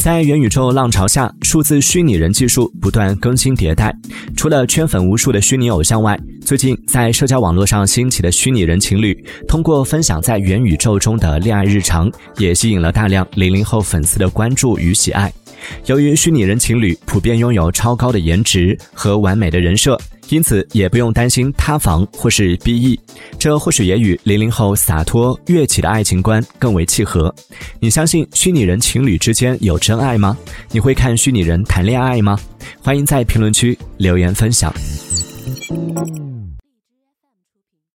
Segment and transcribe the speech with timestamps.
[0.00, 3.94] 在元宇宙浪潮下，数字虚拟人技术不断更新迭代。
[4.34, 9.14] 除了圈粉无数的虚拟偶像外，最近在社交网络上兴起的虚拟人情侣，
[9.46, 15.30] 通过分享在元宇宙中的恋爱日常，也吸引了大量零零后粉丝的关注与喜爱。
[15.86, 19.98] 由于虚拟人情侣普遍拥有超高的颜值和完美的人设。
[20.28, 22.96] 因此，也不用担心塌房或是 BE，
[23.36, 27.34] 这或许也与零零后洒脱跃起的爱情观更为契合。
[27.80, 30.38] 你相信虚拟人情侣之间有真爱吗？
[30.70, 32.38] 你会看虚拟人谈恋爱吗？
[32.80, 34.72] 欢迎在评论区留言分享。